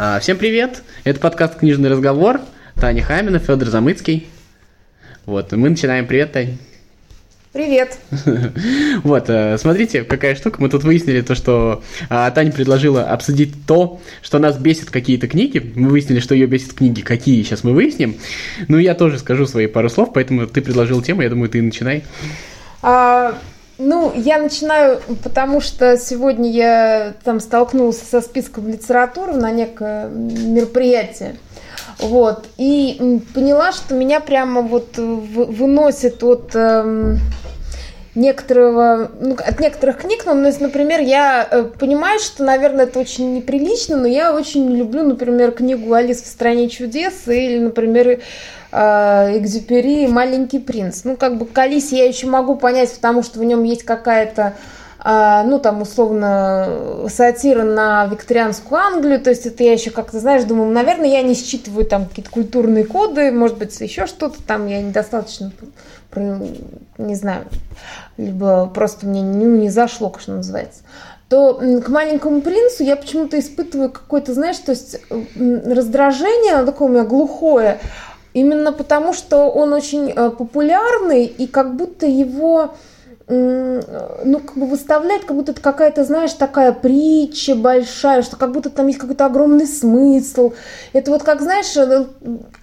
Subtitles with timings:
[0.00, 0.84] А, всем привет!
[1.02, 2.40] Это подкаст «Книжный разговор».
[2.76, 4.28] Таня Хамина, Федор Замыцкий.
[5.26, 6.06] Вот, мы начинаем.
[6.06, 6.56] Привет, Тань.
[7.52, 7.98] Привет.
[9.02, 10.62] Вот, э, смотрите, какая штука.
[10.62, 15.72] Мы тут выяснили то, что а, Таня предложила обсудить то, что нас бесит какие-то книги.
[15.74, 17.00] Мы выяснили, что ее бесит книги.
[17.00, 18.14] Какие, сейчас мы выясним.
[18.68, 22.04] Ну, я тоже скажу свои пару слов, поэтому ты предложил тему, я думаю, ты начинай.
[23.78, 31.36] Ну, я начинаю, потому что сегодня я там столкнулась со списком литературы на некое мероприятие.
[32.00, 32.46] Вот.
[32.56, 37.18] И поняла, что меня прямо вот выносит от эм,
[38.16, 43.96] некоторого, ну, от некоторых книг, ну, например, я э, понимаю, что, наверное, это очень неприлично,
[43.96, 48.20] но я очень люблю, например, книгу «Алис в стране чудес» или, например,
[48.72, 51.04] э, Экзюпери «Маленький принц».
[51.04, 54.54] Ну, как бы к Алисе я еще могу понять, потому что в нем есть какая-то
[55.00, 60.42] а, ну, там, условно, сатира на викторианскую Англию, то есть это я еще как-то, знаешь,
[60.42, 64.82] думаю, наверное, я не считываю там какие-то культурные коды, может быть, еще что-то там, я
[64.82, 65.52] недостаточно,
[66.16, 67.44] не знаю,
[68.16, 70.82] либо просто мне ну, не зашло, что называется
[71.28, 74.98] то к маленькому принцу я почему-то испытываю какое-то, знаешь, то есть
[75.36, 77.80] раздражение, оно такое у меня глухое,
[78.34, 82.74] именно потому что он очень э, популярный, и как будто его
[83.30, 88.70] ну, как бы выставлять, как будто это какая-то, знаешь, такая притча большая, что как будто
[88.70, 90.54] там есть какой-то огромный смысл.
[90.94, 92.06] Это вот как, знаешь, э,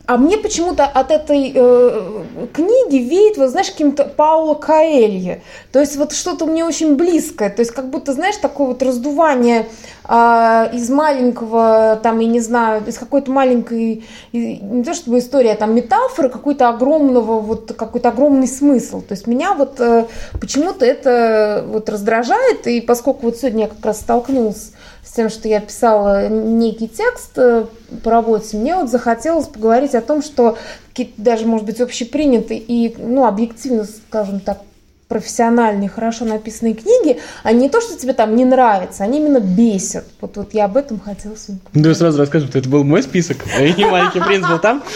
[0.08, 5.44] а мне почему-то от этой э, книги веет, вот знаешь, каким-то Пауло Каэлье.
[5.72, 7.52] То есть вот что-то мне очень близкое.
[7.52, 9.68] То есть как будто, знаешь, такое вот раздувание
[10.08, 15.74] из маленького, там, я не знаю, из какой-то маленькой, не то чтобы история, а там
[15.74, 19.02] метафоры, какой-то огромного, вот какой-то огромный смысл.
[19.02, 20.06] То есть меня вот э,
[20.40, 22.68] почему-то это вот раздражает.
[22.68, 27.32] И поскольку вот сегодня я как раз столкнулась с тем, что я писала некий текст
[27.38, 27.66] э,
[28.04, 30.58] по работе, мне вот захотелось поговорить о том, что
[30.90, 34.60] какие-то даже, может быть, общепринятые и, ну, объективно, скажем так,
[35.08, 40.06] профессиональные, хорошо написанные книги, а не то, что тебе там не нравится, они именно бесят.
[40.20, 43.38] Вот, вот я об этом хотела сегодня Ну, сразу расскажем, что это был мой список,
[43.60, 44.84] и маленький принц был там.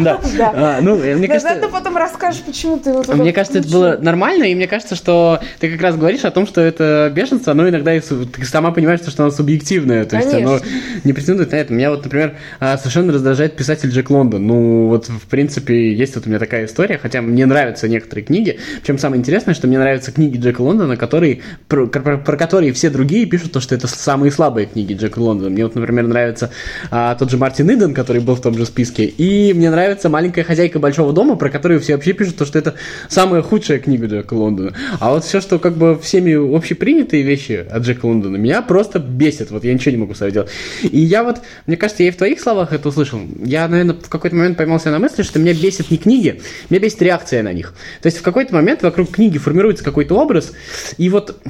[0.00, 0.20] Да.
[0.38, 1.54] А, ну, мне кажется...
[1.60, 5.40] ты потом расскажешь, почему ты его Мне кажется, это было нормально, и мне кажется, что
[5.58, 9.00] ты как раз говоришь о том, что это бешенство, оно иногда и ты сама понимаешь,
[9.00, 10.58] что оно субъективное, то есть оно
[11.04, 11.72] не претендует на это.
[11.72, 14.46] Меня вот, например, а, совершенно раздражает писатель Джек Лондон.
[14.46, 18.58] Ну, вот, в принципе, есть вот у меня такая история, хотя мне нравятся некоторые книги.
[18.80, 22.72] Причем самое интересное, интересно, что мне нравятся книги Джека Лондона, которые, про, про, про которые
[22.72, 25.50] все другие пишут то, что это самые слабые книги Джека Лондона.
[25.50, 26.50] Мне вот, например, нравится
[26.90, 30.44] а, тот же Мартин Иден, который был в том же списке, и мне нравится «Маленькая
[30.44, 32.74] хозяйка большого дома», про которую все вообще пишут то, что это
[33.08, 34.74] самая худшая книга Джека Лондона.
[34.98, 39.50] А вот все, что как бы всеми общепринятые вещи от Джека Лондона, меня просто бесит.
[39.50, 40.50] Вот я ничего не могу с делать.
[40.82, 43.20] И я вот, мне кажется, я и в твоих словах это услышал.
[43.44, 46.40] Я, наверное, в какой-то момент поймался на мысли, что меня бесит не книги,
[46.70, 47.74] меня бесит реакция на них.
[48.02, 50.52] То есть в какой-то момент вокруг книги формируется какой-то образ,
[50.98, 51.40] и вот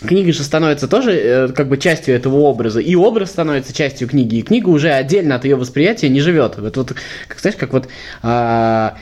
[0.00, 4.36] книга же становится тоже э, как бы частью этого образа, и образ становится частью книги,
[4.36, 6.56] и книга уже отдельно от ее восприятия не живет.
[6.58, 6.94] Вот, вот
[7.28, 7.88] как знаешь, как вот
[8.22, 8.96] а,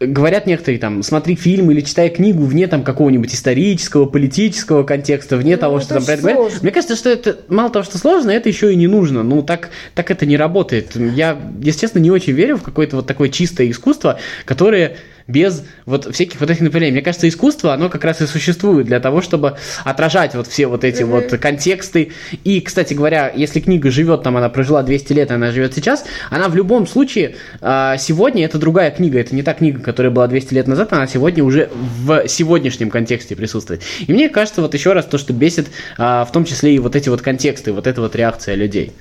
[0.00, 5.54] говорят некоторые там, смотри фильм или читай книгу вне там какого-нибудь исторического, политического контекста, вне
[5.54, 6.62] ну, того, что там про это говорят.
[6.62, 9.22] Мне кажется, что это мало того, что сложно, это еще и не нужно.
[9.22, 10.96] Ну, так, так это не работает.
[10.96, 14.96] Я, если честно, не очень верю в какое-то вот такое чистое искусство, которое
[15.26, 16.92] без вот всяких вот этих направлений.
[16.92, 20.84] Мне кажется, искусство, оно как раз и существует для того, чтобы отражать вот все вот
[20.84, 21.30] эти mm-hmm.
[21.30, 22.12] вот контексты.
[22.44, 26.48] И, кстати говоря, если книга живет там, она прожила 200 лет, она живет сейчас, она
[26.48, 30.54] в любом случае а, сегодня это другая книга, это не та книга, которая была 200
[30.54, 33.82] лет назад, она сегодня уже в сегодняшнем контексте присутствует.
[34.06, 36.96] И мне кажется, вот еще раз то, что бесит а, в том числе и вот
[36.96, 38.92] эти вот контексты, вот эта вот реакция людей.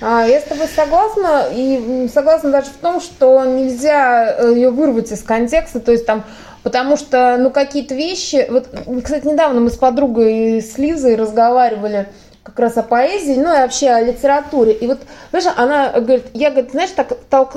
[0.00, 5.12] А, я с тобой согласна, и согласна даже в том, что нельзя э, ее вырвать
[5.12, 6.24] из контекста, то есть там
[6.62, 8.46] Потому что, ну, какие-то вещи...
[8.50, 8.68] Вот,
[9.02, 12.08] кстати, недавно мы с подругой, с Лизой разговаривали
[12.42, 14.72] как раз о поэзии, ну, и вообще о литературе.
[14.72, 14.98] И вот,
[15.30, 17.52] знаешь, она говорит, я, говорит, знаешь, так толк,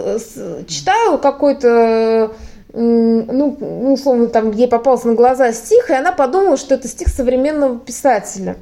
[0.67, 2.31] читаю какой-то
[2.75, 7.77] ну, условно, там, ей попался на глаза стих, и она подумала, что это стих современного
[7.77, 8.57] писателя.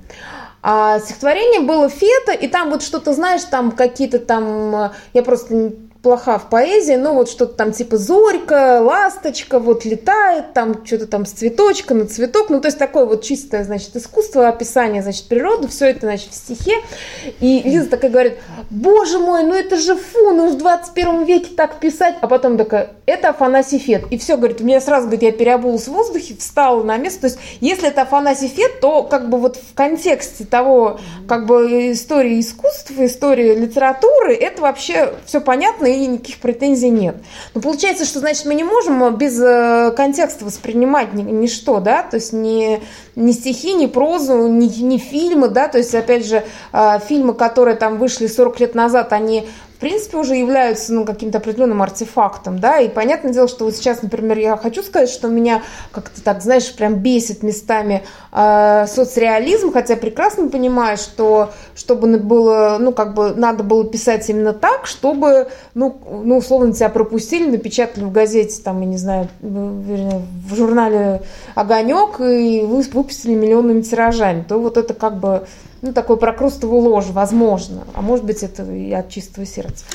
[0.63, 5.73] А стихотворение было фета, и там вот что-то, знаешь, там какие-то там, э, я просто
[6.01, 11.25] плоха в поэзии, ну вот что-то там типа зорька, ласточка вот летает, там что-то там
[11.25, 15.67] с цветочка на цветок, ну то есть такое вот чистое, значит, искусство, описание, значит, природы,
[15.67, 16.77] все это, значит, в стихе.
[17.39, 18.37] И Лиза такая говорит,
[18.71, 22.15] боже мой, ну это же фу, ну в 21 веке так писать.
[22.21, 24.05] А потом такая, это Афанасий Фет.
[24.09, 27.21] И все, говорит, у меня сразу, говорит, я переобулась в воздухе, встала на место.
[27.21, 31.91] То есть, если это Афанасий Фет, то как бы вот в контексте того, как бы
[31.91, 37.17] истории искусства, истории литературы, это вообще все понятно и никаких претензий нет.
[37.53, 42.33] Но получается, что, значит, мы не можем без э, контекста воспринимать ничто, да, то есть
[42.33, 42.81] не,
[43.15, 46.43] не стихи, не прозу, не, не фильмы, да, то есть, опять же,
[46.73, 49.47] э, фильмы, которые там вышли 40 лет назад, они
[49.81, 54.37] принципе, уже являются ну, каким-то определенным артефактом, да, и понятное дело, что вот сейчас, например,
[54.37, 60.49] я хочу сказать, что меня как-то так, знаешь, прям бесит местами э, соцреализм, хотя прекрасно
[60.49, 66.37] понимаю, что чтобы было, ну, как бы надо было писать именно так, чтобы, ну, ну
[66.37, 71.23] условно, тебя пропустили, напечатали в газете, там, я не знаю, в журнале
[71.55, 75.47] «Огонек» и выпустили миллионными тиражами, то вот это как бы
[75.81, 77.85] ну, такой прокрустовую ложь, возможно.
[77.93, 79.85] А может быть, это и от чистого сердца.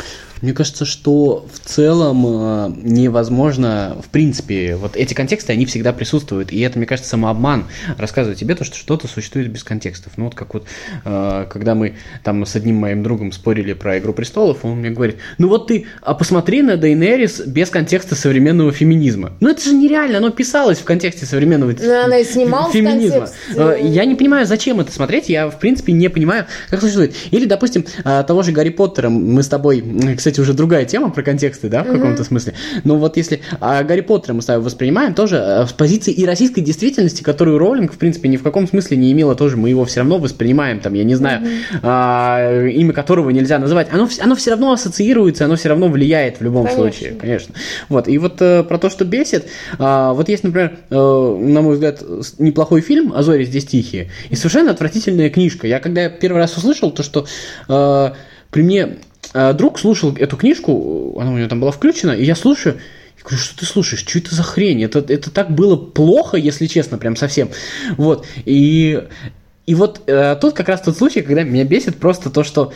[0.43, 6.53] Мне кажется, что в целом э, невозможно, в принципе, вот эти контексты, они всегда присутствуют,
[6.53, 7.67] и это, мне кажется, самообман
[7.97, 10.13] рассказывать тебе то, что что-то существует без контекстов.
[10.17, 10.67] Ну вот как вот,
[11.05, 15.17] э, когда мы там с одним моим другом спорили про «Игру престолов», он мне говорит,
[15.39, 19.33] ну вот ты, а посмотри на Дейнерис без контекста современного феминизма.
[19.41, 23.29] Ну это же нереально, оно писалось в контексте современного Но она и феминизма.
[23.55, 27.15] Э, я не понимаю, зачем это смотреть, я, в принципе, не понимаю, как существует.
[27.31, 29.83] Или, допустим, того же Гарри Поттера мы с тобой,
[30.27, 32.55] кстати, уже другая тема про контексты, да, в каком-то смысле.
[32.83, 36.27] Но вот если а Гарри Поттера мы с тобой воспринимаем тоже э, с позиции и
[36.27, 39.85] российской действительности, которую Роллинг, в принципе, ни в каком смысле не имела тоже, мы его
[39.85, 41.47] все равно воспринимаем, там, я не знаю,
[41.81, 46.43] а, имя которого нельзя называть, оно, оно все равно ассоциируется, оно все равно влияет в
[46.43, 46.83] любом конечно.
[46.83, 47.55] случае, конечно.
[47.89, 49.47] Вот, и вот э, про то, что бесит,
[49.79, 52.03] э, вот есть, например, э, на мой взгляд,
[52.41, 55.69] неплохой фильм «А зори здесь тихие», и совершенно отвратительная книжка.
[55.69, 57.27] Я когда первый раз услышал то, что
[57.69, 58.11] э,
[58.51, 58.97] при мне
[59.55, 62.77] друг слушал эту книжку, она у него там была включена, и я слушаю,
[63.19, 64.83] я говорю, что ты слушаешь, что это за хрень?
[64.83, 67.51] Это, это так было плохо, если честно, прям совсем.
[67.97, 69.03] Вот, и,
[69.67, 72.73] и вот э, тут как раз тот случай, когда меня бесит просто то, что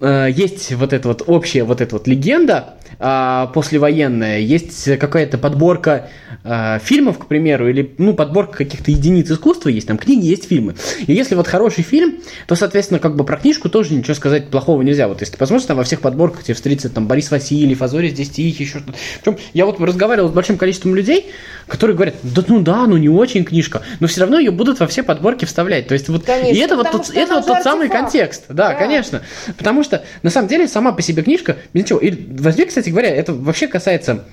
[0.00, 6.08] э, есть вот эта вот общая вот эта вот легенда э, послевоенная, есть какая-то подборка
[6.44, 10.74] э, фильмов, к примеру, или, ну, подборка каких-то единиц искусства есть, там книги, есть фильмы.
[11.06, 14.82] И если вот хороший фильм, то, соответственно, как бы про книжку тоже ничего сказать плохого
[14.82, 15.08] нельзя.
[15.08, 18.30] Вот если ты посмотришь, там во всех подборках тебе встретится там Борис Васильев, Азори здесь
[18.30, 18.98] тихий, еще что-то.
[19.22, 21.30] Причем я вот разговаривал с большим количеством людей,
[21.66, 24.86] которые говорят, да ну да, ну не очень книжка, но все равно ее будут во
[24.86, 25.88] все подборки вставлять.
[25.88, 28.44] То есть вот конечно, и это вот тот, это вот тот самый контекст.
[28.48, 29.22] Да, да, конечно.
[29.56, 31.98] Потому что на самом деле сама по себе книжка, ничего.
[31.98, 34.24] И возьми, кстати говоря, это вообще касается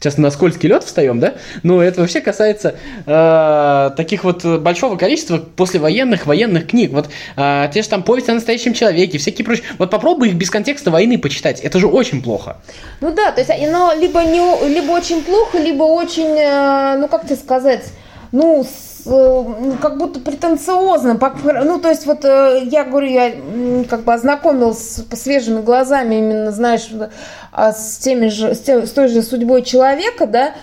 [0.00, 1.34] сейчас на скользкий лед встаем, да?
[1.62, 2.76] Но это вообще касается
[3.06, 6.92] э, таких вот большого количества послевоенных военных книг.
[6.92, 9.66] Вот э, те же там повесть о настоящем человеке, всякие прочие.
[9.78, 11.60] Вот попробуй их без контекста войны почитать.
[11.60, 12.56] Это же очень плохо.
[13.00, 17.26] Ну да, то есть оно либо, не, либо очень плохо, либо очень, э, ну как
[17.26, 17.84] тебе сказать,
[18.32, 21.18] ну, с, э, как будто претенциозно.
[21.64, 23.32] Ну, то есть, вот э, я говорю, я
[23.88, 26.88] как бы ознакомилась по свежими глазами, именно, знаешь,
[27.52, 30.54] а, с, теми же, с, тем, с той же судьбой человека, да,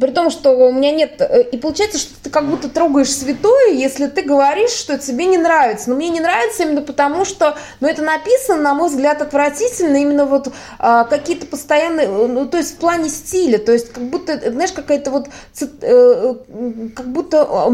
[0.00, 1.20] при том, что у меня нет...
[1.20, 5.38] Э, и получается, что ты как будто трогаешь святое, если ты говоришь, что тебе не
[5.38, 5.90] нравится.
[5.90, 9.96] Но мне не нравится именно потому, что ну, это написано, на мой взгляд, отвратительно.
[9.96, 10.48] Именно вот
[10.78, 12.06] а, какие-то постоянные...
[12.06, 13.58] Э, ну, то есть в плане стиля.
[13.58, 15.28] То есть как будто, знаешь, какая-то вот...
[15.82, 16.34] Э,
[16.94, 17.68] как будто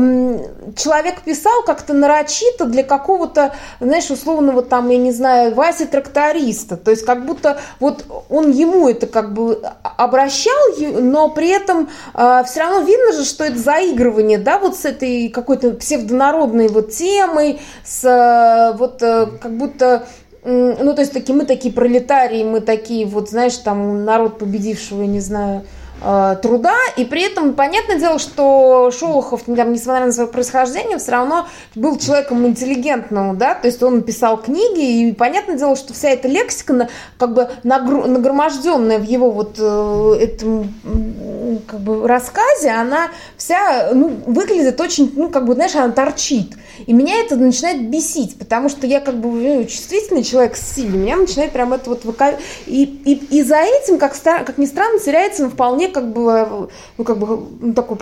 [0.77, 6.77] человек писал как-то нарочито для какого-то, знаешь, условного там, я не знаю, Васи тракториста.
[6.77, 10.53] То есть как будто вот он ему это как бы обращал,
[11.01, 15.29] но при этом э, все равно видно же, что это заигрывание, да, вот с этой
[15.29, 20.07] какой-то псевдонародной вот темой, с э, вот э, как будто
[20.45, 25.07] ну, то есть такие, мы такие пролетарии, мы такие, вот, знаешь, там, народ победившего, я
[25.07, 25.65] не знаю,
[26.43, 31.47] труда, и при этом понятное дело, что Шолохов, там, несмотря на свое происхождение, все равно
[31.75, 36.29] был человеком интеллигентным, да, то есть он писал книги, и понятное дело, что вся эта
[36.29, 40.73] лексика, как бы нагроможденная в его вот э, этом
[41.67, 46.53] как бы рассказе, она вся, ну, выглядит очень, ну, как бы, знаешь, она торчит.
[46.87, 50.99] И меня это начинает бесить, потому что я как бы ну, чувствительный человек с силой,
[50.99, 52.39] меня начинает прям это вот выка...
[52.67, 56.69] и, и, и за этим, как, как ни странно, теряется вполне как бы,
[56.99, 57.99] ну, как бы, ну, такой,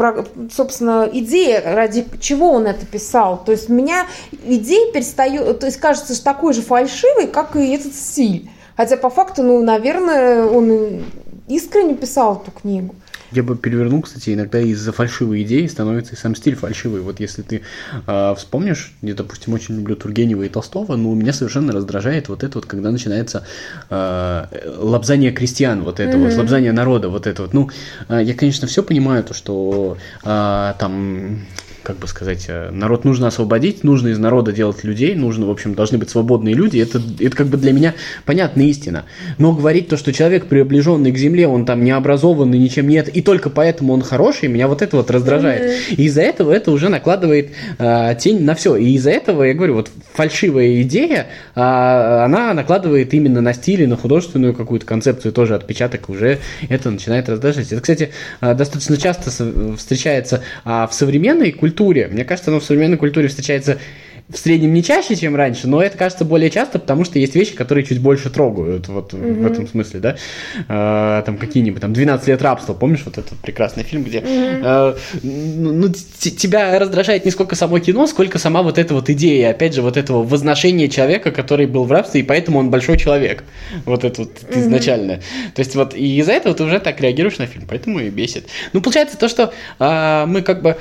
[0.50, 3.42] собственно, идея, ради чего он это писал.
[3.44, 4.06] То есть меня
[4.44, 8.50] идея перестает, то есть кажется, что такой же фальшивый, как и этот стиль.
[8.76, 11.02] Хотя по факту, ну, наверное, он
[11.48, 12.94] искренне писал эту книгу.
[13.32, 17.00] Я бы перевернул, кстати, иногда из-за фальшивой идеи становится и сам стиль фальшивый.
[17.00, 17.62] Вот если ты
[18.06, 22.58] э, вспомнишь, я, допустим, очень люблю Тургенева и Толстого, но меня совершенно раздражает вот это
[22.58, 23.46] вот, когда начинается
[23.88, 24.46] э,
[24.78, 26.30] лобзание крестьян, вот это mm-hmm.
[26.30, 27.54] вот, лобзание народа, вот это вот.
[27.54, 27.70] Ну,
[28.08, 31.40] э, я, конечно, все понимаю, то, что э, там
[31.90, 35.74] как бы сказать, э, народ нужно освободить, нужно из народа делать людей, нужно, в общем,
[35.74, 37.94] должны быть свободные люди, это, это как бы для меня
[38.24, 39.06] понятная истина.
[39.38, 43.22] Но говорить то, что человек, приближенный к земле, он там не образованный, ничем нет, и
[43.22, 45.80] только поэтому он хороший, меня вот это вот раздражает.
[45.90, 48.76] И из-за этого это уже накладывает э, тень на все.
[48.76, 53.86] И из-за этого, я говорю, вот фальшивая идея, э, она накладывает именно на стиль и
[53.86, 57.72] на художественную какую-то концепцию тоже отпечаток, уже это начинает раздражать.
[57.72, 59.30] Это, кстати, достаточно часто
[59.76, 62.08] встречается э, в современной культуре, культуре.
[62.08, 63.78] Мне кажется, оно в современной культуре встречается
[64.32, 67.54] в среднем не чаще, чем раньше, но это кажется более часто, потому что есть вещи,
[67.54, 69.42] которые чуть больше трогают, вот mm-hmm.
[69.42, 70.16] в этом смысле, да,
[70.68, 74.60] э, там какие-нибудь, там, 12 лет рабства, помнишь вот этот прекрасный фильм, где, mm-hmm.
[74.62, 79.74] э, ну, тебя раздражает не сколько само кино, сколько сама вот эта вот идея, опять
[79.74, 83.44] же, вот этого возношения человека, который был в рабстве, и поэтому он большой человек,
[83.84, 84.60] вот это вот mm-hmm.
[84.60, 85.16] изначально.
[85.54, 88.46] То есть вот, и из-за этого ты уже так реагируешь на фильм, поэтому и бесит.
[88.72, 90.76] Ну, получается то, что э, мы как бы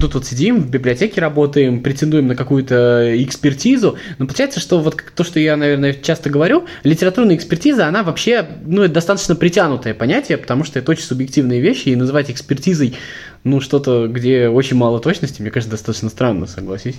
[0.00, 2.79] тут вот сидим, в библиотеке работаем, претендуем на какую-то
[3.24, 3.96] экспертизу.
[4.18, 8.82] Но получается, что вот то, что я, наверное, часто говорю, литературная экспертиза, она вообще, ну,
[8.82, 12.96] это достаточно притянутое понятие, потому что это очень субъективные вещи, и называть экспертизой,
[13.44, 16.96] ну, что-то, где очень мало точности, мне кажется, достаточно странно, согласись.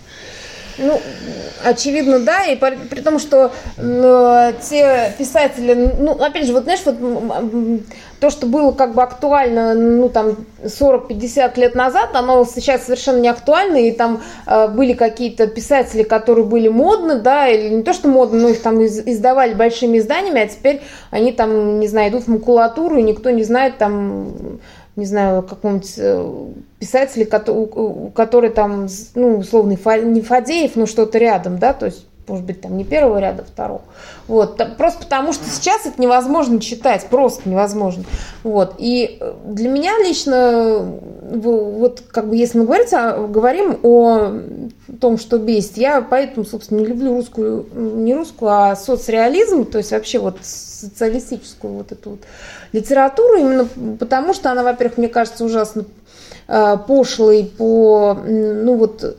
[0.78, 1.00] Ну,
[1.64, 6.82] очевидно, да, и при, при том, что э, те писатели, ну, опять же, вот знаешь,
[6.86, 6.96] вот
[8.20, 13.28] то, что было как бы актуально, ну, там, 40-50 лет назад, оно сейчас совершенно не
[13.28, 18.08] актуально, и там э, были какие-то писатели, которые были модны, да, или не то, что
[18.08, 22.24] модны, но их там из, издавали большими изданиями, а теперь они там, не знаю, идут
[22.24, 24.60] в макулатуру, и никто не знает там
[24.96, 26.48] не знаю, какого-нибудь э,
[26.80, 32.62] писателя, который там, ну, условно, не Фадеев, но что-то рядом, да, то есть может быть,
[32.62, 33.82] там не первого ряда, а второго.
[34.28, 34.62] Вот.
[34.78, 38.06] Просто потому что сейчас это невозможно читать, просто невозможно.
[38.44, 38.76] Вот.
[38.78, 40.86] И э, для меня лично,
[41.34, 44.32] вот как бы если мы говорить, говорим о
[45.02, 49.92] том, что бесит, я поэтому, собственно, не люблю русскую, не русскую, а соцреализм, то есть
[49.92, 52.20] вообще вот социалистическую вот эту вот
[52.72, 53.68] литературу, именно
[54.00, 55.84] потому что она, во-первых, мне кажется, ужасно
[56.48, 59.18] э, пошлой по, ну вот,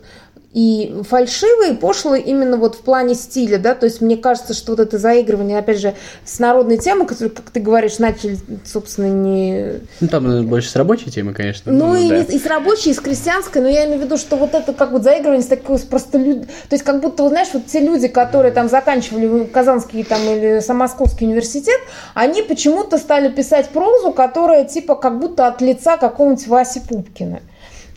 [0.52, 4.72] и фальшивые, и пошлые именно вот в плане стиля, да, то есть мне кажется, что
[4.72, 5.94] вот это заигрывание, опять же,
[6.24, 9.80] с народной темой, которую, как ты говоришь, начали, собственно, не...
[10.00, 11.72] Ну, там наверное, больше с рабочей темы, конечно.
[11.72, 12.20] Ну, и, да.
[12.20, 14.92] и с рабочей, и с крестьянской, но я имею в виду, что вот это как
[14.92, 16.46] вот заигрывание с такой просто люд...
[16.46, 20.60] то есть как будто, вот, знаешь, вот те люди, которые там заканчивали Казанский там или
[20.60, 21.80] Самосковский университет,
[22.12, 27.40] они почему-то стали писать прозу, которая типа как будто от лица какого-нибудь Васи Пупкина.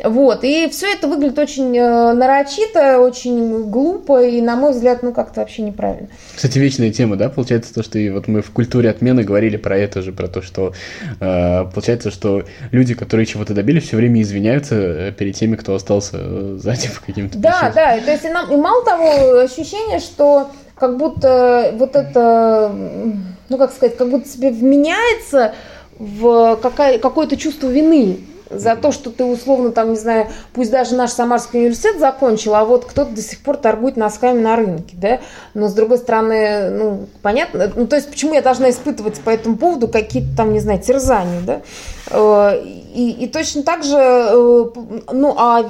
[0.03, 5.13] Вот, и все это выглядит очень э, нарочито, очень глупо, и, на мой взгляд, ну,
[5.13, 6.09] как-то вообще неправильно.
[6.35, 9.77] Кстати, вечная тема, да, получается, то, что и вот мы в культуре отмены говорили про
[9.77, 10.73] это же, про то, что
[11.21, 16.17] э, получается, что люди, которые чего-то добились, все время извиняются э, перед теми, кто остался
[16.19, 17.73] э, сзади по каким-то Да, причинам.
[17.75, 22.69] да, то есть и, нам, и мало того, ощущение, что как будто вот это,
[23.47, 25.53] ну, как сказать, как будто себе вменяется
[25.97, 28.17] в какая, какое-то чувство вины
[28.49, 32.65] за то, что ты условно там, не знаю, пусть даже наш Самарский университет закончил, а
[32.65, 35.19] вот кто-то до сих пор торгует носками на рынке, да,
[35.53, 39.57] но с другой стороны, ну, понятно, ну, то есть почему я должна испытывать по этому
[39.57, 41.61] поводу какие-то там, не знаю, терзания, да,
[42.11, 44.65] э, и, и точно так же, э,
[45.11, 45.65] ну, а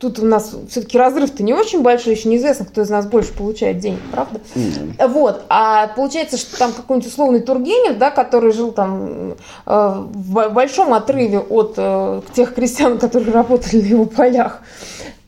[0.00, 3.78] тут у нас все-таки разрыв-то не очень большой, еще неизвестно, кто из нас больше получает
[3.78, 4.40] денег, правда?
[4.54, 5.08] Mm-hmm.
[5.08, 9.34] Вот, а получается, что там какой-нибудь условный Тургенев, да, который жил там э,
[9.66, 14.62] в большом отрыве от э, тех крестьян, которые работали на его полях,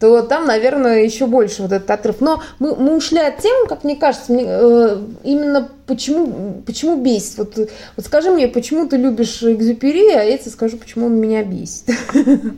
[0.01, 2.21] то там, наверное, еще больше вот этот отрыв.
[2.21, 7.39] Но мы, мы ушли от темы, как мне кажется, мне, э, именно почему, почему бесит.
[7.39, 7.57] Вот,
[7.97, 11.85] вот скажи мне, почему ты любишь Экзюпери, а я тебе скажу, почему он меня бесит.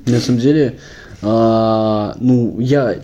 [0.06, 0.78] На самом деле,
[1.24, 2.96] а, ну, я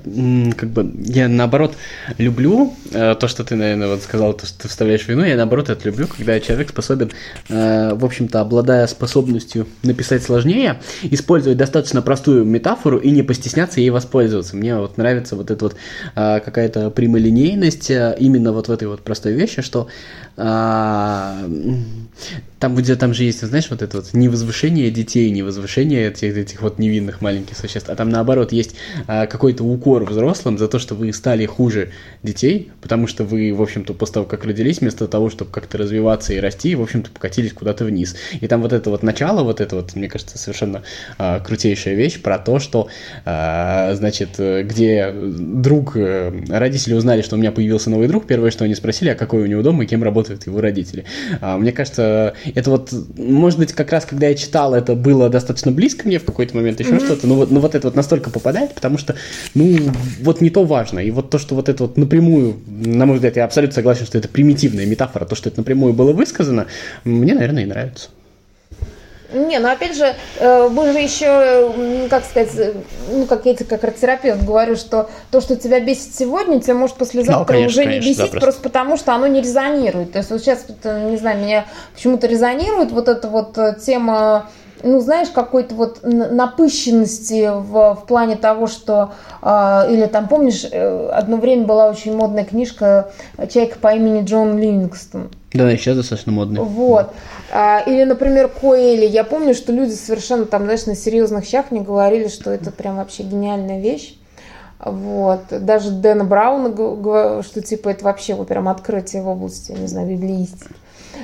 [0.57, 1.75] как бы, я наоборот
[2.19, 5.71] люблю а, то, что ты, наверное, вот сказал, то, что ты вставляешь вину, я наоборот
[5.71, 7.11] это люблю, когда человек способен,
[7.49, 13.91] а, в общем-то, обладая способностью написать сложнее, использовать достаточно простую метафору и не постесняться ей
[13.91, 14.55] воспользоваться.
[14.55, 15.77] Мне вот нравится вот эта вот
[16.15, 19.89] а, какая-то прямолинейность именно вот в этой вот простой вещи, что
[20.40, 21.44] а,
[22.61, 26.37] Там будет, там же есть, знаешь, вот это вот не возвышение детей, не возвышение этих,
[26.37, 28.75] этих вот невинных маленьких существ, а там наоборот есть
[29.06, 31.92] а, какой-то укор взрослым за то, что вы стали хуже
[32.23, 36.35] детей, потому что вы, в общем-то, после того, как родились, вместо того, чтобы как-то развиваться
[36.35, 38.14] и расти, в общем-то, покатились куда-то вниз.
[38.42, 40.82] И там вот это вот начало, вот это вот, мне кажется, совершенно
[41.16, 42.88] а, крутейшая вещь про то, что,
[43.25, 48.66] а, значит, где друг, э, родители узнали, что у меня появился новый друг, первое, что
[48.66, 51.04] они спросили, а какой у него дом и кем работают его родители.
[51.40, 55.72] А, мне кажется, это вот, может быть, как раз когда я читал, это было достаточно
[55.72, 57.04] близко мне в какой-то момент, еще mm-hmm.
[57.04, 59.16] что-то, но вот, но вот это вот настолько попадает, потому что,
[59.54, 59.78] ну,
[60.22, 61.00] вот не то важно.
[61.00, 64.18] И вот то, что вот это вот напрямую, на мой взгляд, я абсолютно согласен, что
[64.18, 66.66] это примитивная метафора, то, что это напрямую было высказано,
[67.04, 68.10] мне, наверное, и нравится.
[69.32, 72.75] Не, ну опять же, э, мы же еще, как сказать,
[73.10, 77.40] ну как я как арт-терапевт говорю, что то, что тебя бесит сегодня, тебя может послезавтра
[77.40, 80.12] ну, конечно, уже конечно, не бесить, да, просто потому что оно не резонирует.
[80.12, 84.49] То есть вот сейчас, не знаю, меня почему-то резонирует вот эта вот э, тема
[84.82, 91.08] ну, знаешь, какой-то вот напыщенности в, в плане того, что, э, или там, помнишь, э,
[91.08, 93.12] одно время была очень модная книжка
[93.49, 95.30] «Человек по имени Джон Ливингстон».
[95.52, 96.60] Да, сейчас достаточно модный.
[96.60, 97.12] Вот.
[97.52, 99.06] А, или, например, Коэли.
[99.06, 102.96] Я помню, что люди совершенно там, знаешь, на серьезных щах мне говорили, что это прям
[102.96, 104.16] вообще гениальная вещь.
[104.78, 105.40] Вот.
[105.50, 110.75] Даже Дэна Брауна, что типа это вообще вот прям открытие в области, не знаю, библиистики.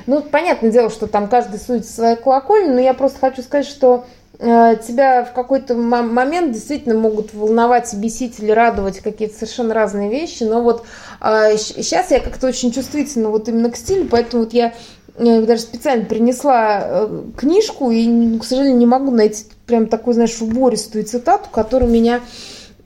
[0.07, 4.05] Ну, понятное дело, что там каждый судит своей колокольни, но я просто хочу сказать, что
[4.39, 10.45] э, тебя в какой-то момент действительно могут волновать, бесить или радовать какие-то совершенно разные вещи,
[10.45, 10.85] но вот
[11.21, 14.75] э, сейчас я как-то очень чувствительна вот именно к стилю, поэтому вот я
[15.17, 20.41] э, даже специально принесла э, книжку и, к сожалению, не могу найти прям такую, знаешь,
[20.41, 22.21] убористую цитату, которая меня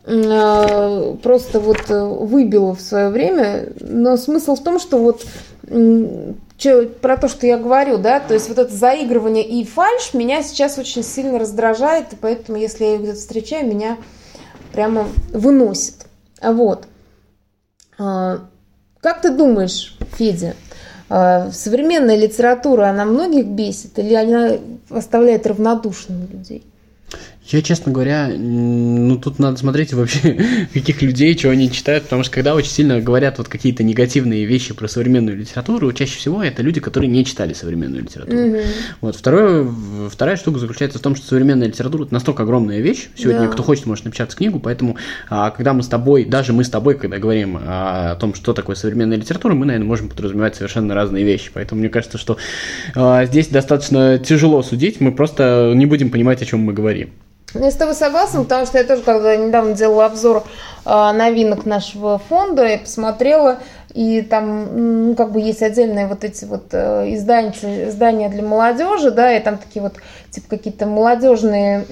[0.07, 3.73] э, просто вот выбила в свое время.
[3.80, 5.26] Но смысл в том, что вот
[6.61, 10.43] че, про то, что я говорю, да, то есть вот это заигрывание и фальш меня
[10.43, 13.97] сейчас очень сильно раздражает, и поэтому, если я ее где-то встречаю, меня
[14.73, 16.07] прямо выносит.
[16.43, 16.87] Вот.
[17.99, 18.40] А,
[19.00, 20.55] как ты думаешь, Федя,
[21.09, 24.59] а, современная литература, она многих бесит или она
[24.90, 26.69] оставляет равнодушными людей?
[27.50, 30.38] Я, честно говоря, ну тут надо смотреть вообще,
[30.73, 34.73] каких людей, что они читают, потому что когда очень сильно говорят вот какие-то негативные вещи
[34.73, 38.38] про современную литературу, чаще всего это люди, которые не читали современную литературу.
[38.38, 38.64] Mm-hmm.
[39.00, 39.69] Вот второе,
[40.09, 43.09] вторая штука заключается в том, что современная литература это настолько огромная вещь.
[43.16, 43.52] Сегодня yeah.
[43.52, 44.97] кто хочет, может напечатать книгу, поэтому
[45.28, 48.52] а, когда мы с тобой, даже мы с тобой, когда говорим а, о том, что
[48.52, 51.50] такое современная литература, мы, наверное, можем подразумевать совершенно разные вещи.
[51.52, 52.37] Поэтому мне кажется, что
[52.95, 57.11] а, здесь достаточно тяжело судить, мы просто не будем понимать, о чем мы говорим.
[57.52, 60.44] Ну, я с тобой согласна, потому что я тоже, когда недавно делала обзор
[60.84, 63.58] э, новинок нашего фонда, я посмотрела,
[63.94, 69.11] и там, ну, как бы есть отдельные вот эти вот э, издания, издания для молодежи,
[69.11, 69.94] да, и там такие вот,
[70.31, 71.85] типа, какие-то молодежные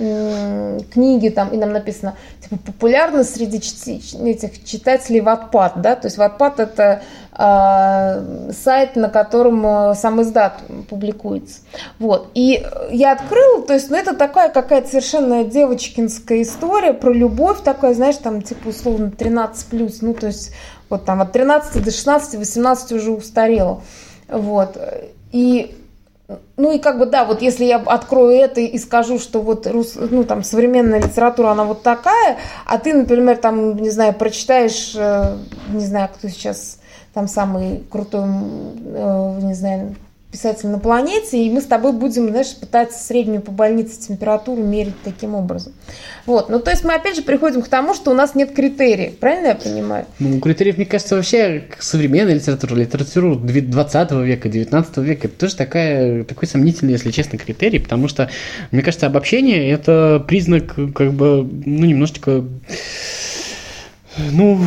[0.92, 6.54] книги, там, и там написано, типа, популярность среди этих читателей Wattpad, да, то есть Wattpad
[6.62, 11.61] это э, сайт, на котором э, сам издат публикуется.
[11.98, 17.58] Вот, и я открыла, то есть, ну, это такая какая-то совершенно девочкинская история про любовь,
[17.64, 20.52] такая, знаешь, там, типа, условно, 13+, ну, то есть,
[20.88, 23.83] вот там от 13 до 16, 18 уже устарело.
[24.29, 24.77] Вот.
[25.33, 25.74] И
[26.57, 29.94] ну и как бы да, вот если я открою это и скажу, что вот рус,
[29.96, 35.37] ну там современная литература она вот такая, а ты, например, там не знаю прочитаешь, э,
[35.70, 36.81] не знаю, кто сейчас
[37.14, 39.96] там самый крутой, э, не знаю,
[40.30, 44.94] писатель на планете, и мы с тобой будем, знаешь, пытаться среднюю по больнице температуру мерить
[45.02, 45.72] таким образом.
[46.26, 49.16] Вот, ну то есть мы опять же приходим к тому, что у нас нет критериев,
[49.18, 50.04] правильно я понимаю?
[50.18, 56.24] Ну, критериев, мне кажется, вообще современная литература, литература 20 века, 19 века, это тоже такая,
[56.24, 58.28] такой сомнительный, если честно, критерий, потому что,
[58.70, 62.44] мне кажется, обобщение– это признак, как бы, ну, немножечко,
[64.33, 64.61] ну,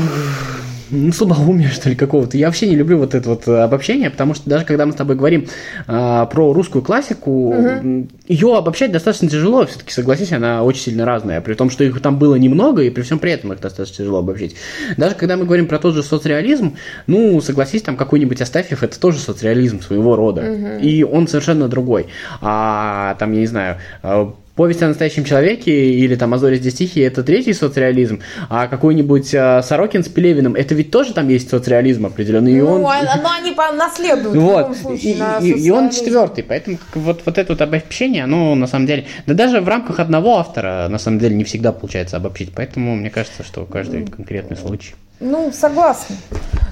[0.92, 2.38] ну, слабоумия, что ли, какого-то.
[2.38, 4.96] Я вообще не люблю вот это вот э, обобщение, потому что даже когда мы с
[4.96, 5.48] тобой говорим
[5.88, 8.08] а, про русскую классику, угу.
[8.28, 12.20] ее обобщать достаточно тяжело, все-таки, согласись, она очень сильно разная, при том, что их там
[12.20, 14.56] было немного, и при всем при этом их достаточно тяжело обобщить.
[14.98, 16.76] Даже когда мы говорим про тот же соцреализм,
[17.08, 20.68] ну, согласись, там какой-нибудь Астафьев, это тоже соцреализм своего рода, угу.
[20.82, 22.08] и он совершенно другой.
[22.42, 27.06] А там, я не знаю, а, Повесть о настоящем человеке или там «Азори здесь тихие»—
[27.08, 32.06] это третий соцреализм, а какой-нибудь а, Сорокин с Пелевиным— это ведь тоже там есть соцреализм
[32.06, 32.54] определенный.
[32.54, 32.86] И ну, он...
[32.86, 34.78] А, но они наследуют вот.
[34.78, 38.88] случае, и, и, и он четвертый, поэтому вот, вот это вот обобщение, оно на самом
[38.88, 39.06] деле...
[39.26, 43.10] Да даже в рамках одного автора на самом деле не всегда получается обобщить, поэтому мне
[43.10, 44.94] кажется, что каждый конкретный случай.
[45.22, 46.16] Ну, согласна.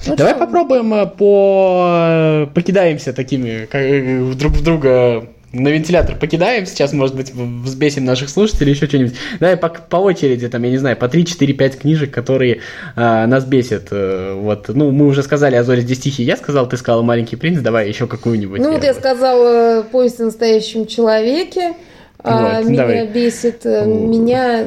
[0.07, 0.39] Ну, Давай чё?
[0.39, 2.49] попробуем э, по...
[2.53, 8.29] покидаемся такими как, э, друг в друга на вентилятор покидаем, сейчас, может быть, взбесим наших
[8.29, 9.15] слушателей, еще что-нибудь.
[9.39, 12.61] Давай по, по очереди, там, я не знаю, по 3, 4, 5 книжек, которые
[12.95, 13.87] а, нас бесят.
[13.91, 17.35] э, вот, ну, мы уже сказали о Зоре здесь тихий, я сказал, ты сказал «Маленький
[17.35, 18.61] принц», давай еще какую-нибудь.
[18.61, 21.73] Ну, вот я сказала «Поезд о настоящем человеке».
[22.21, 23.07] А, Вот, меня давай.
[23.07, 24.09] бесит, э, Вот.
[24.09, 24.65] меня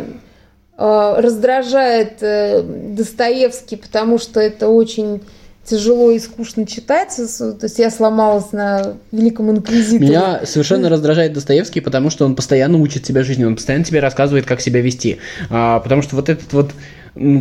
[0.76, 5.20] а, раздражает э, Достоевский, потому что это очень
[5.64, 7.14] тяжело и скучно читать.
[7.16, 10.08] То есть я сломалась на Великом Инквизиторе.
[10.08, 14.46] Меня совершенно раздражает Достоевский, потому что он постоянно учит тебя жизни, он постоянно тебе рассказывает,
[14.46, 15.18] как себя вести.
[15.50, 16.72] А, потому что вот этот вот,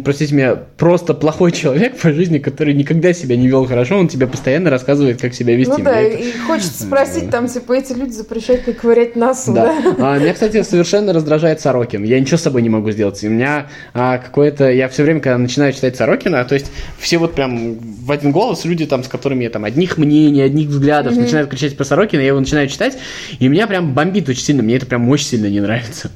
[0.03, 4.27] простите меня, просто плохой человек по жизни, который никогда себя не вел хорошо, он тебе
[4.27, 5.71] постоянно рассказывает, как себя вести.
[5.77, 9.73] Ну да, это- и хочется спросить, там, типа, эти люди запрещают мне ковырять носу, Да.
[9.97, 10.15] да?
[10.15, 12.03] А, меня, кстати, совершенно раздражает Сорокин.
[12.03, 13.23] Я ничего с собой не могу сделать.
[13.23, 14.69] И у меня а, какое-то...
[14.71, 18.65] Я все время, когда начинаю читать Сорокина, то есть все вот прям в один голос
[18.65, 22.27] люди, там, с которыми я там одних мнений, одних взглядов, начинают кричать про Сорокина, я
[22.27, 22.97] его начинаю читать,
[23.39, 24.63] и меня прям бомбит очень сильно.
[24.63, 26.11] Мне это прям очень сильно не нравится.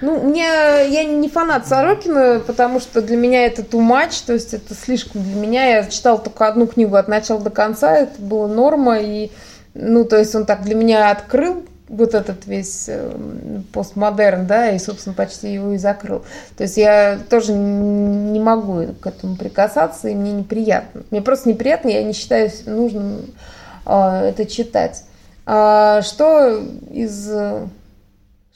[0.00, 4.54] Ну, мне, я не фанат Сорокина, потому что для меня это too much, то есть
[4.54, 5.66] это слишком для меня.
[5.66, 9.30] Я читала только одну книгу от начала до конца, это была норма, и,
[9.74, 13.10] ну, то есть он так для меня открыл вот этот весь э,
[13.72, 16.22] постмодерн, да, и, собственно, почти его и закрыл.
[16.56, 21.02] То есть я тоже не могу к этому прикасаться, и мне неприятно.
[21.10, 23.22] Мне просто неприятно, я не считаю нужным
[23.86, 25.04] а, это читать.
[25.46, 27.30] А что из...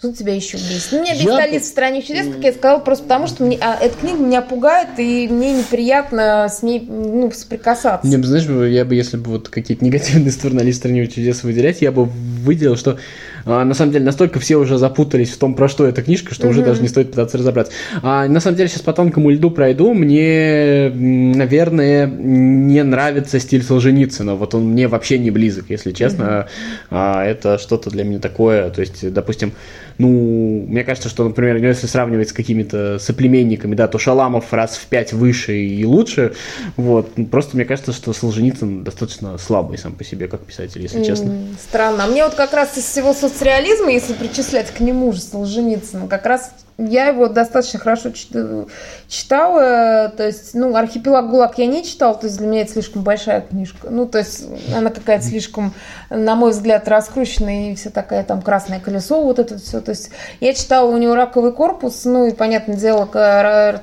[0.03, 0.89] Что тебя еще бесит?
[0.91, 3.57] Ну, меня бесит Я- Алиса в стране чудес, как я сказала, просто потому что мне,
[3.61, 8.05] а, эта книга меня пугает, и мне неприятно с ней ну, соприкасаться.
[8.05, 11.45] Мне бы, знаешь, я бы, если бы вот какие-то негативные стороны Алисы в стране чудес
[11.45, 12.99] выделять, я бы выделил, что
[13.45, 16.49] а, на самом деле настолько все уже запутались в том, про что эта книжка, что
[16.49, 16.69] уже Мгм.
[16.69, 17.73] даже не стоит пытаться разобраться.
[18.03, 19.93] А, на самом деле сейчас по тонкому льду пройду.
[19.95, 24.35] Мне, наверное, не нравится стиль Солженицына.
[24.35, 26.47] Вот он мне вообще не близок, если честно.
[26.91, 28.71] А, это что-то для меня такое.
[28.71, 29.53] То есть, допустим,
[29.99, 34.87] ну, мне кажется, что, например, если сравнивать с какими-то соплеменниками, да, то Шаламов раз в
[34.87, 36.33] пять выше и лучше.
[36.77, 37.13] Вот.
[37.17, 41.35] Ну, Просто мне кажется, что Солженицын достаточно слабый сам по себе, как писатель, если честно.
[41.61, 42.05] Странно.
[42.05, 46.27] А мне вот как раз из всего соцреализма, если причислять к нему же Солженицына, как
[46.27, 48.69] раз я его достаточно хорошо чит-
[49.09, 50.13] читала.
[50.17, 53.43] То есть, ну, «Архипелаг ГУЛАГ» я не читала, то есть для меня это слишком большая
[53.43, 53.89] книжка.
[53.91, 55.75] Ну, то есть она какая-то слишком,
[56.11, 59.81] на мой взгляд, раскрученная и вся такая там «Красное колесо», вот это все.
[59.81, 63.07] То есть я читала у него «Раковый корпус», ну, и, понятное дело,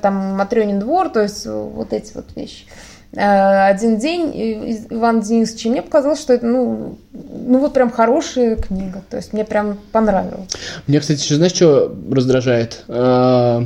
[0.01, 5.69] там «Матрёнин двор», то есть вот эти вот вещи э, один день Иван Денисович, и
[5.69, 10.49] мне показалось, что это, ну, ну вот прям хорошая книга, то есть мне прям понравилось.
[10.85, 12.83] Мне, кстати, еще знаешь, что раздражает?
[12.87, 13.65] А,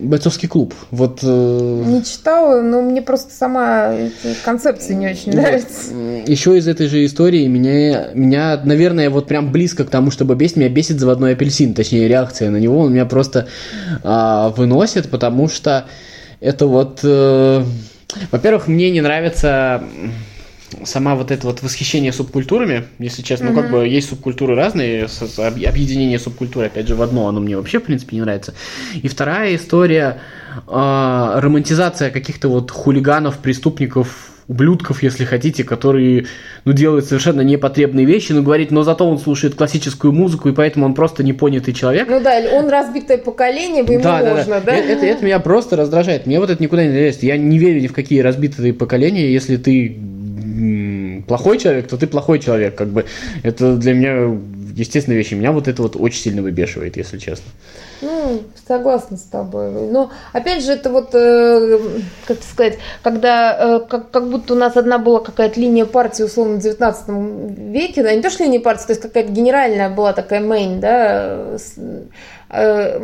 [0.00, 0.72] Бойцовский клуб.
[0.90, 3.92] Вот э, Не читала, но мне просто сама
[4.44, 5.92] концепция не очень нравится.
[6.26, 10.56] Еще из этой же истории меня, меня, наверное, вот прям близко к тому, чтобы бесить,
[10.56, 13.48] меня бесит заводной апельсин, точнее реакция на него, он меня просто
[14.02, 15.86] а, выносит, потому что
[16.40, 17.64] это вот, э,
[18.30, 19.82] во-первых, мне не нравится
[20.84, 26.18] сама вот это вот восхищение субкультурами, если честно, ну как бы есть субкультуры разные, объединение
[26.18, 28.54] субкультур, опять же, в одно, оно мне вообще, в принципе, не нравится.
[28.94, 30.20] И вторая история,
[30.66, 36.26] а, романтизация каких-то вот хулиганов, преступников, ублюдков, если хотите, которые,
[36.64, 40.86] ну, делают совершенно непотребные вещи, но говорит, но зато он слушает классическую музыку, и поэтому
[40.86, 42.08] он просто непонятый человек.
[42.10, 44.74] Ну да, он разбитое поколение, ему можно, да?
[44.74, 46.26] Э- Это, это меня просто раздражает.
[46.26, 47.22] Мне вот это никуда не лезет.
[47.22, 49.32] Я не верю ни в какие разбитые поколения.
[49.32, 49.96] Если ты
[51.28, 52.74] плохой человек, то ты плохой человек.
[52.74, 53.04] Как бы
[53.44, 54.36] это для меня
[54.74, 55.30] естественная вещь.
[55.30, 57.46] Меня вот это вот очень сильно выбешивает, если честно.
[58.02, 59.70] Ну, согласна с тобой.
[59.70, 61.78] Но опять же, это вот, э,
[62.26, 66.56] как сказать, когда э, как, как будто у нас одна была какая-то линия партии, условно,
[66.56, 67.08] в 19
[67.72, 71.56] веке, да, не то, что линия партии, то есть какая-то генеральная была такая мейн, да,
[71.58, 71.74] с-
[72.52, 72.98] э,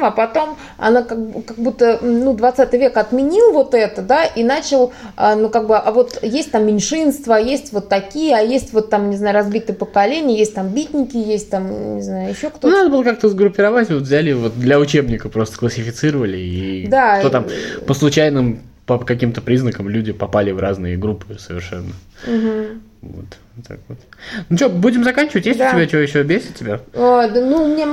[0.00, 4.92] а потом она как, как будто, ну, 20 век отменил вот это, да, и начал,
[5.16, 8.90] а, ну, как бы, а вот есть там меньшинства, есть вот такие, а есть вот
[8.90, 12.68] там, не знаю, разбитые поколения, есть там битники, есть там, не знаю, еще Ну, кто-то.
[12.76, 17.46] надо было как-то сгруппировать, вот взяли вот для учебника просто классифицировали, и Да, кто там
[17.86, 21.92] по случайным, по каким-то признакам люди попали в разные группы совершенно.
[22.26, 22.82] Мгм.
[23.02, 23.26] Вот.
[23.66, 23.98] Так вот.
[24.48, 25.46] Ну что, будем заканчивать?
[25.46, 25.70] Есть да.
[25.70, 26.80] у тебя что еще бесит тебя?
[26.94, 27.86] О, да, ну, мне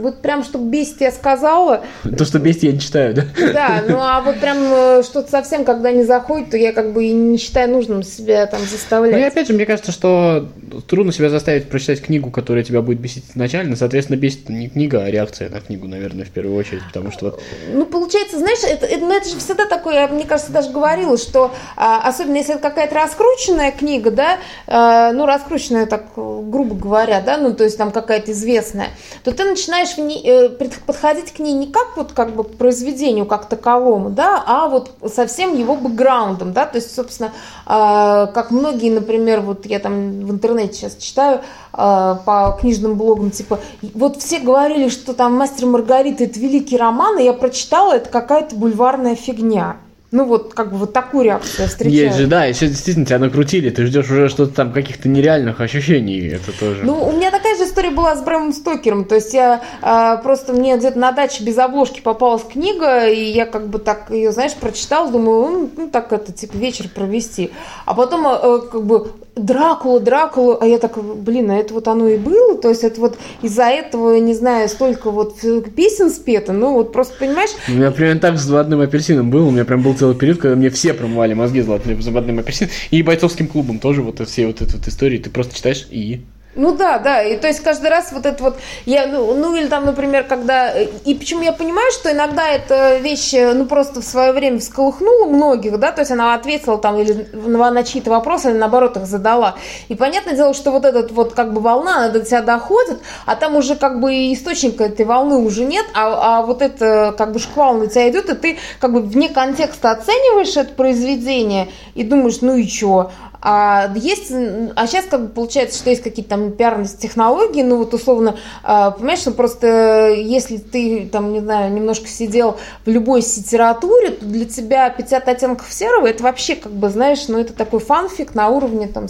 [0.00, 1.84] вот прям, чтобы бесит, я сказала.
[2.16, 3.24] То, что бесит, я не читаю, да?
[3.52, 7.04] Да, ну а вот прям э, что-то совсем, когда не заходит, то я как бы
[7.04, 9.12] и не считаю нужным себя там заставлять.
[9.12, 10.48] Ну и опять же, мне кажется, что
[10.86, 13.76] трудно себя заставить прочитать книгу, которая тебя будет бесить изначально.
[13.76, 17.42] Соответственно, бесит не книга, а реакция на книгу, наверное, в первую очередь, потому что вот...
[17.72, 21.52] Ну, получается, знаешь, это, это, ну, это же всегда такое, мне кажется, даже говорила, что
[21.76, 27.36] а, особенно если это какая-то раскрученная книга, да, а, ну, раскрученная так, грубо говоря, да,
[27.36, 28.88] ну, то есть там какая-то известная,
[29.24, 33.46] то ты начинаешь ней, э, подходить к ней не как вот как бы произведению как
[33.46, 37.32] таковому, да, а вот совсем его бэкграундом, да, то есть, собственно,
[37.66, 41.40] а, как многие, например, вот я там в интернете сейчас читаю
[41.72, 43.60] а, по книжным блогам, типа,
[43.94, 48.56] вот все говорили, что там «Мастер Маргарита»— это великий роман, и я прочитала, это какая-то
[48.56, 49.76] бульварная фигня.
[50.12, 52.04] Ну вот, как бы вот такую реакцию я встречаю.
[52.06, 56.28] Есть же, да, еще действительно тебя накрутили, ты ждешь уже что-то там, каких-то нереальных ощущений,
[56.28, 56.84] это тоже.
[56.84, 60.52] Ну, у меня такая же история была с Брэмом Стокером, то есть я а, просто,
[60.52, 64.54] мне где-то на даче без обложки попалась книга, и я как бы так ее, знаешь,
[64.54, 67.50] прочитала, думаю, ну, так это, типа, вечер провести.
[67.84, 72.08] А потом, а, как бы, Дракула, Дракула, а я так, блин, а это вот оно
[72.08, 75.40] и было, то есть это вот из-за этого, не знаю, столько вот
[75.76, 77.50] песен спето, ну вот просто, понимаешь?
[77.68, 80.56] У меня примерно так с «Заводным апельсином» был, у меня прям был целый период, когда
[80.56, 84.88] мне все промывали мозги «Заводным апельсином», и бойцовским клубом тоже вот все вот эти вот
[84.88, 86.24] истории, ты просто читаешь и
[86.56, 89.66] ну да, да, и то есть каждый раз вот это вот, я, ну, ну или
[89.66, 94.32] там, например, когда, и почему я понимаю, что иногда эта вещь, ну просто в свое
[94.32, 98.96] время всколыхнула многих, да, то есть она ответила там или на чьи-то вопросы, или наоборот
[98.96, 99.56] их задала.
[99.88, 103.36] И понятное дело, что вот этот вот как бы волна, она до тебя доходит, а
[103.36, 107.38] там уже как бы источника этой волны уже нет, а, а вот это как бы
[107.38, 112.40] шквал на тебя идет, и ты как бы вне контекста оцениваешь это произведение и думаешь,
[112.40, 113.10] ну и чё,
[113.48, 114.32] а есть,
[114.74, 118.90] а сейчас как бы получается, что есть какие-то там пиарные технологии, ну вот условно, а,
[118.90, 124.46] понимаешь, что просто если ты там, не знаю, немножко сидел в любой литературе, то для
[124.46, 128.88] тебя 50 оттенков серого, это вообще как бы, знаешь, ну это такой фанфик на уровне
[128.88, 129.06] там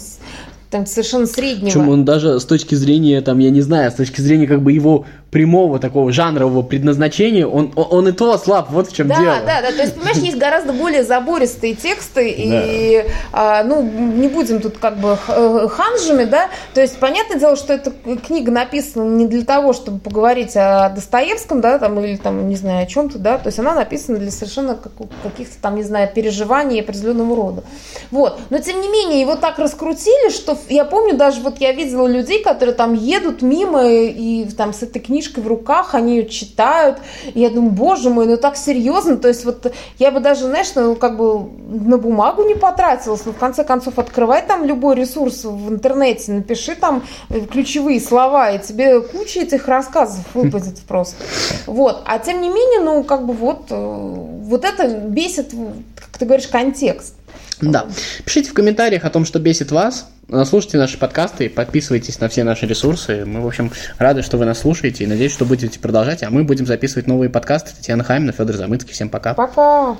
[0.69, 1.65] там совершенно среднего.
[1.65, 4.71] Причем он даже с точки зрения, там, я не знаю, с точки зрения как бы
[4.71, 9.35] его прямого такого жанрового предназначения, он, он, и то слаб, вот в чем да, дело.
[9.45, 13.09] Да, да, то есть, понимаешь, есть гораздо более забористые тексты, и, да.
[13.33, 17.73] а, ну, не будем тут как бы э, ханжами, да, то есть, понятное дело, что
[17.73, 17.91] эта
[18.25, 22.83] книга написана не для того, чтобы поговорить о Достоевском, да, там, или там, не знаю,
[22.83, 24.79] о чем-то, да, то есть, она написана для совершенно
[25.23, 27.63] каких-то там, не знаю, переживаний определенного рода.
[28.11, 32.07] Вот, но, тем не менее, его так раскрутили, что я помню, даже вот я видела
[32.07, 36.97] людей, которые там едут мимо и там с этой книжкой в руках, они ее читают.
[37.33, 39.17] И я думаю, боже мой, ну так серьезно.
[39.17, 43.25] То есть вот я бы даже, знаешь, ну как бы на бумагу не потратилась.
[43.25, 48.51] Но в конце концов открывай там любой ресурс в интернете, напиши там э, ключевые слова,
[48.51, 51.23] и тебе куча этих рассказов выпадет просто.
[51.65, 52.03] Вот.
[52.05, 55.51] А тем не менее, ну как бы вот, э, вот это бесит,
[55.95, 57.16] как ты говоришь, контекст.
[57.61, 57.87] Да.
[58.25, 60.09] Пишите в комментариях о том, что бесит вас.
[60.45, 63.23] Слушайте наши подкасты, подписывайтесь на все наши ресурсы.
[63.25, 66.21] Мы, в общем, рады, что вы нас слушаете и надеюсь, что будете продолжать.
[66.23, 67.71] А мы будем записывать новые подкасты.
[67.75, 68.93] Татьяна Хаймна, Федор Замыцкий.
[68.93, 69.33] Всем пока.
[69.33, 69.97] Пока.